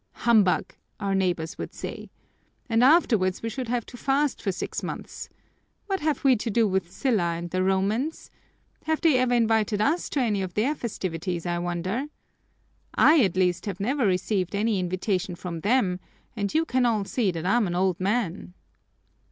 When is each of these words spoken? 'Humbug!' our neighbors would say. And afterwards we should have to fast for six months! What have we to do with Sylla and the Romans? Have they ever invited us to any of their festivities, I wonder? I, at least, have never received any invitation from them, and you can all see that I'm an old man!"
'Humbug!' 0.13 0.73
our 0.99 1.13
neighbors 1.13 1.59
would 1.59 1.75
say. 1.75 2.09
And 2.67 2.83
afterwards 2.83 3.43
we 3.43 3.49
should 3.49 3.67
have 3.67 3.85
to 3.85 3.97
fast 3.97 4.41
for 4.41 4.51
six 4.51 4.81
months! 4.81 5.29
What 5.85 5.99
have 5.99 6.23
we 6.23 6.35
to 6.37 6.49
do 6.49 6.67
with 6.67 6.89
Sylla 6.89 7.35
and 7.35 7.51
the 7.51 7.61
Romans? 7.61 8.31
Have 8.85 8.99
they 9.01 9.19
ever 9.19 9.35
invited 9.35 9.79
us 9.79 10.09
to 10.09 10.19
any 10.19 10.41
of 10.41 10.55
their 10.55 10.73
festivities, 10.73 11.45
I 11.45 11.59
wonder? 11.59 12.05
I, 12.95 13.21
at 13.23 13.37
least, 13.37 13.67
have 13.67 13.79
never 13.79 14.07
received 14.07 14.55
any 14.55 14.79
invitation 14.79 15.35
from 15.35 15.59
them, 15.59 15.99
and 16.35 16.51
you 16.51 16.65
can 16.65 16.87
all 16.87 17.05
see 17.05 17.29
that 17.29 17.45
I'm 17.45 17.67
an 17.67 17.75
old 17.75 17.99
man!" 17.99 18.55